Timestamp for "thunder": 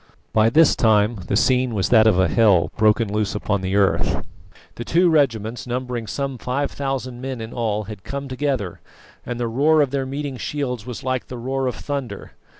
11.75-12.31